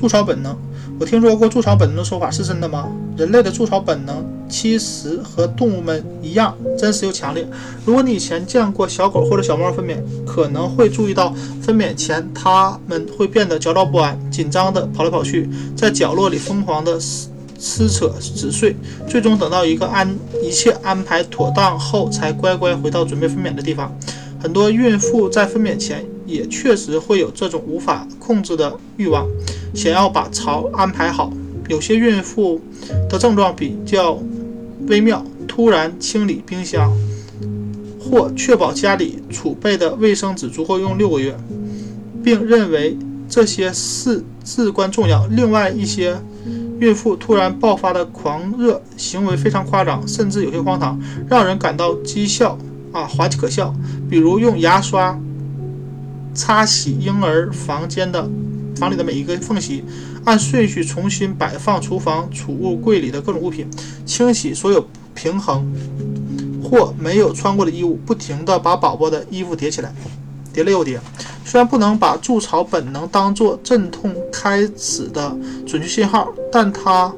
[0.00, 0.56] 筑巢本能，
[0.98, 2.88] 我听说过筑巢本能的说法是真的吗？
[3.18, 7.46] 人类的筑巢本能其实和动物们一样真实又强烈。
[7.84, 15.46] 如果你以前见过小狗或者小猫分娩，可能会注意到分娩前它们会变得焦躁不安、紧张地跑来跑去，
[15.76, 16.98] 在角落里疯狂地
[17.58, 18.74] 撕扯纸碎，
[19.06, 20.08] 最终等到一个安
[20.42, 23.94] 一切安排妥当后，才乖乖回到准备分娩的地方。
[24.42, 29.28] 很多孕妇在分娩前也确实会有这种无法控制的欲望，
[29.74, 31.32] 想要把巢安排好。
[31.68, 32.60] 有些孕妇
[33.08, 34.18] 的症状比较
[34.88, 36.92] 微妙，突然清理冰箱，
[38.00, 41.36] 或确保家里储备的卫生纸足够用六个月，
[42.24, 42.96] 并认为
[43.28, 45.26] 这些事至关重要。
[45.26, 46.16] 另外一些
[46.80, 52.58] 孕妇突然爆发的狂热行为非常夸张，甚至有些荒唐，让人感到讥笑。
[52.92, 53.72] 啊，滑稽可笑，
[54.08, 55.16] 比如用牙刷
[56.34, 58.28] 擦洗婴儿房间的
[58.80, 59.84] 房里的每一个缝隙，
[60.24, 63.68] 按顺序重新摆放厨房储物柜里的各种物品，
[64.06, 64.82] 清洗所有
[65.14, 65.70] 平衡
[66.64, 69.94] 或没有穿过的衣物，不停地把宝宝的衣服叠起来，
[70.50, 70.98] 叠了又叠。
[71.44, 77.12] 虽然不能把筑巢本能当作阵痛开始的准确信号，但它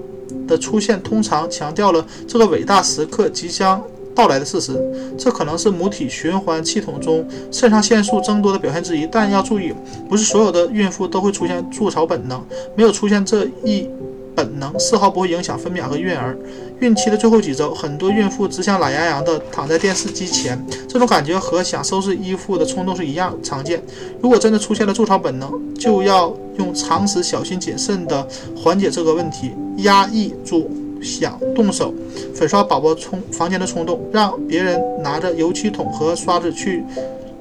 [0.48, 3.80] 的出现通常强调了这个伟大时刻即将。
[4.22, 4.72] 到来的事实，
[5.18, 9.04] 这可能是母体循环系统中肾上腺素增多的表现之一。
[9.10, 9.74] 但要注意，
[10.08, 12.40] 不是所有的孕妇都会出现筑巢本能。
[12.76, 13.88] 没有出现这一
[14.32, 16.38] 本能，丝毫不会影响分娩和孕儿。
[16.78, 20.56] 孕期的最后几周，很多孕妇只想懒洋洋地躺在电视机前，
[20.88, 23.82] 这种感觉和想收拾衣服的冲动是一样常见。
[24.20, 28.24] 如果真的出现了筑巢本能，就要用常识、小心谨慎地
[28.56, 30.70] 缓解这个问题，压抑住。
[31.02, 31.92] 想动手
[32.34, 36.84] 粉刷宝宝冲房间的冲动，让别人拿着油漆桶和刷子去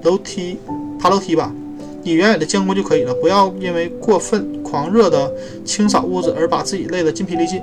[0.03, 0.57] 楼梯
[0.99, 1.53] 爬楼梯吧，
[2.03, 3.13] 你远远的监工就可以了。
[3.13, 5.31] 不要因为过分狂热的
[5.63, 7.61] 清扫屋子而把自己累得筋疲力尽。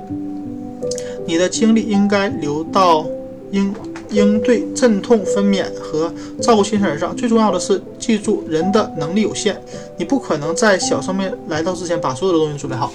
[1.25, 3.05] 你的精力应该留到
[3.51, 3.73] 应
[4.09, 7.15] 应对阵痛分娩和照顾新生儿上。
[7.15, 9.61] 最重要的是，记住人的能力有限，
[9.97, 12.91] 你不可能在小生命来到之前把所有的东西准备好。